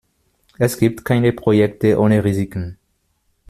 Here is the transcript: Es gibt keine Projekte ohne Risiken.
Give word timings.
Es 0.57 0.79
gibt 0.79 1.05
keine 1.05 1.31
Projekte 1.31 1.99
ohne 1.99 2.23
Risiken. 2.23 2.79